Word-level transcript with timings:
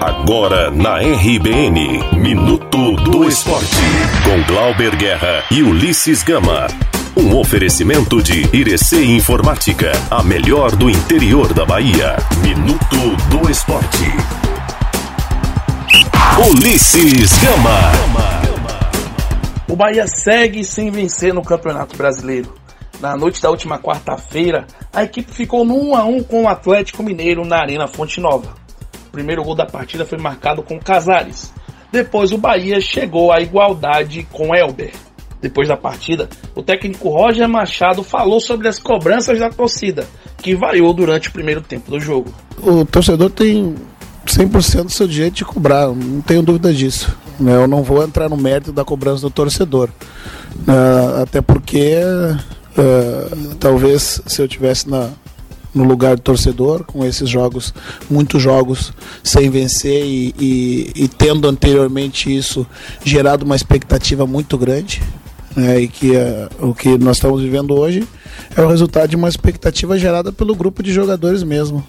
Agora 0.00 0.70
na 0.70 0.98
RBN, 0.98 2.18
Minuto 2.18 2.92
do 2.96 3.26
Esporte, 3.26 3.76
com 4.24 4.52
Glauber 4.52 4.94
Guerra 4.94 5.42
e 5.50 5.62
Ulisses 5.62 6.22
Gama. 6.22 6.66
Um 7.16 7.34
oferecimento 7.38 8.22
de 8.22 8.46
Irecê 8.54 9.02
Informática, 9.04 9.90
a 10.10 10.22
melhor 10.22 10.76
do 10.76 10.90
interior 10.90 11.54
da 11.54 11.64
Bahia. 11.64 12.16
Minuto 12.42 13.16
do 13.30 13.50
Esporte. 13.50 14.04
Ulisses 16.50 17.32
Gama. 17.38 17.92
O 19.66 19.74
Bahia 19.74 20.06
segue 20.06 20.62
sem 20.62 20.90
vencer 20.90 21.32
no 21.32 21.42
Campeonato 21.42 21.96
Brasileiro. 21.96 22.54
Na 23.00 23.16
noite 23.16 23.40
da 23.40 23.50
última 23.50 23.78
quarta-feira, 23.78 24.66
a 24.92 25.04
equipe 25.04 25.32
ficou 25.32 25.64
no 25.64 25.90
1 25.90 25.96
a 25.96 26.04
1 26.04 26.22
com 26.24 26.44
o 26.44 26.48
Atlético 26.48 27.02
Mineiro 27.02 27.46
na 27.46 27.58
Arena 27.60 27.88
Fonte 27.88 28.20
Nova. 28.20 28.65
Primeiro 29.16 29.42
gol 29.42 29.54
da 29.54 29.64
partida 29.64 30.04
foi 30.04 30.18
marcado 30.18 30.62
com 30.62 30.78
Casares. 30.78 31.50
Depois 31.90 32.32
o 32.32 32.36
Bahia 32.36 32.82
chegou 32.82 33.32
à 33.32 33.40
igualdade 33.40 34.28
com 34.30 34.54
Elber. 34.54 34.92
Depois 35.40 35.66
da 35.66 35.74
partida, 35.74 36.28
o 36.54 36.62
técnico 36.62 37.08
Roger 37.08 37.48
Machado 37.48 38.02
falou 38.02 38.42
sobre 38.42 38.68
as 38.68 38.78
cobranças 38.78 39.38
da 39.38 39.48
torcida, 39.48 40.06
que 40.36 40.54
variou 40.54 40.92
durante 40.92 41.30
o 41.30 41.32
primeiro 41.32 41.62
tempo 41.62 41.90
do 41.90 41.98
jogo. 41.98 42.30
O 42.58 42.84
torcedor 42.84 43.30
tem 43.30 43.74
100% 44.26 44.84
do 44.84 44.90
seu 44.90 45.08
direito 45.08 45.36
de 45.36 45.46
cobrar, 45.46 45.86
não 45.86 46.20
tenho 46.20 46.42
dúvida 46.42 46.70
disso. 46.70 47.16
Né? 47.40 47.54
Eu 47.54 47.66
não 47.66 47.82
vou 47.82 48.04
entrar 48.04 48.28
no 48.28 48.36
mérito 48.36 48.70
da 48.70 48.84
cobrança 48.84 49.22
do 49.22 49.30
torcedor. 49.30 49.88
Uh, 50.68 51.22
até 51.22 51.40
porque 51.40 51.94
uh, 52.76 53.54
talvez 53.58 54.20
se 54.26 54.42
eu 54.42 54.46
tivesse 54.46 54.90
na, 54.90 55.08
no 55.76 55.84
lugar 55.84 56.16
do 56.16 56.22
torcedor, 56.22 56.84
com 56.84 57.04
esses 57.04 57.28
jogos, 57.28 57.74
muitos 58.10 58.42
jogos 58.42 58.94
sem 59.22 59.50
vencer 59.50 60.02
e, 60.04 60.34
e, 60.40 60.92
e 61.04 61.08
tendo 61.08 61.46
anteriormente 61.46 62.34
isso 62.34 62.66
gerado 63.04 63.44
uma 63.44 63.54
expectativa 63.54 64.26
muito 64.26 64.56
grande, 64.56 65.02
né, 65.54 65.80
e 65.80 65.88
que 65.88 66.12
uh, 66.12 66.48
o 66.70 66.74
que 66.74 66.96
nós 66.96 67.18
estamos 67.18 67.42
vivendo 67.42 67.74
hoje 67.74 68.08
é 68.56 68.62
o 68.62 68.68
resultado 68.68 69.10
de 69.10 69.16
uma 69.16 69.28
expectativa 69.28 69.98
gerada 69.98 70.32
pelo 70.32 70.54
grupo 70.54 70.82
de 70.82 70.92
jogadores 70.92 71.42
mesmo. 71.42 71.86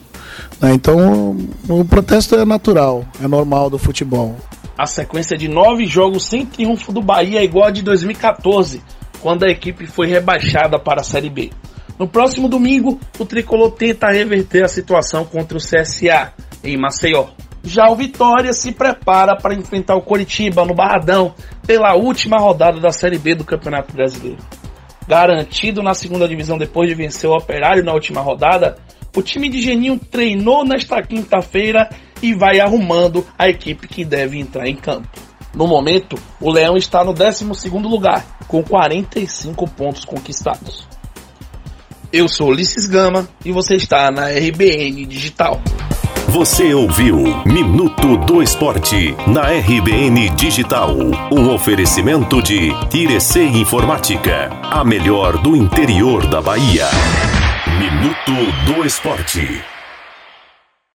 Né, 0.59 0.73
então 0.73 1.47
o, 1.69 1.79
o 1.79 1.85
protesto 1.85 2.35
é 2.35 2.43
natural, 2.43 3.05
é 3.23 3.27
normal 3.27 3.69
do 3.69 3.77
futebol. 3.77 4.35
A 4.77 4.85
sequência 4.85 5.37
de 5.37 5.47
nove 5.47 5.85
jogos 5.85 6.23
sem 6.23 6.45
triunfo 6.45 6.91
do 6.91 7.01
Bahia 7.01 7.39
é 7.39 7.43
igual 7.43 7.67
a 7.67 7.71
de 7.71 7.81
2014, 7.81 8.83
quando 9.21 9.43
a 9.43 9.49
equipe 9.49 9.87
foi 9.87 10.07
rebaixada 10.07 10.77
para 10.77 10.99
a 10.99 11.03
Série 11.05 11.29
B. 11.29 11.51
No 11.97 12.07
próximo 12.07 12.47
domingo, 12.47 12.99
o 13.17 13.25
tricolor 13.25 13.71
tenta 13.71 14.11
reverter 14.11 14.63
a 14.63 14.67
situação 14.67 15.25
contra 15.25 15.57
o 15.57 15.61
CSA, 15.61 16.33
em 16.63 16.77
Maceió. 16.77 17.29
Já 17.63 17.89
o 17.89 17.95
Vitória 17.95 18.53
se 18.53 18.71
prepara 18.71 19.35
para 19.35 19.55
enfrentar 19.55 19.95
o 19.95 20.01
Coritiba 20.01 20.63
no 20.63 20.75
Barradão 20.75 21.33
pela 21.65 21.95
última 21.95 22.37
rodada 22.37 22.79
da 22.79 22.91
Série 22.91 23.17
B 23.17 23.35
do 23.35 23.43
Campeonato 23.43 23.93
Brasileiro. 23.93 24.37
Garantido 25.07 25.81
na 25.81 25.93
segunda 25.93 26.27
divisão 26.27 26.57
depois 26.57 26.87
de 26.87 26.95
vencer 26.95 27.29
o 27.29 27.35
Operário 27.35 27.83
na 27.83 27.93
última 27.93 28.21
rodada, 28.21 28.77
o 29.15 29.21
time 29.21 29.49
de 29.49 29.59
Geninho 29.59 29.97
treinou 29.97 30.63
nesta 30.63 31.01
quinta-feira 31.01 31.89
e 32.21 32.33
vai 32.33 32.59
arrumando 32.59 33.25
a 33.37 33.49
equipe 33.49 33.87
que 33.87 34.05
deve 34.05 34.39
entrar 34.39 34.67
em 34.67 34.75
campo. 34.75 35.09
No 35.53 35.65
momento, 35.65 36.15
o 36.39 36.51
Leão 36.51 36.77
está 36.77 37.03
no 37.03 37.13
12 37.13 37.43
lugar, 37.81 38.23
com 38.47 38.61
45 38.61 39.67
pontos 39.71 40.05
conquistados. 40.05 40.87
Eu 42.11 42.29
sou 42.29 42.49
Ulisses 42.49 42.87
Gama 42.87 43.27
e 43.43 43.51
você 43.51 43.75
está 43.75 44.09
na 44.09 44.29
RBN 44.29 45.05
Digital. 45.05 45.61
Você 46.29 46.73
ouviu 46.73 47.17
Minuto 47.45 48.17
do 48.17 48.41
Esporte 48.41 49.13
na 49.27 49.51
RBN 49.51 50.29
Digital. 50.29 50.95
Um 51.31 51.53
oferecimento 51.53 52.41
de 52.41 52.71
Irecê 52.93 53.43
Informática, 53.43 54.49
a 54.63 54.85
melhor 54.85 55.37
do 55.41 55.55
interior 55.55 56.25
da 56.27 56.41
Bahia. 56.41 56.87
Minuto 57.77 58.73
do 58.73 58.85
Esporte. 58.85 59.61